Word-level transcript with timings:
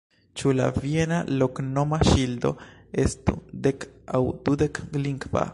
Ĉu 0.41 0.53
la 0.59 0.69
viena 0.85 1.19
loknoma 1.41 2.01
ŝildo 2.13 2.53
estu 3.05 3.39
dek- 3.69 3.89
aŭ 4.21 4.27
dudek-lingva? 4.49 5.49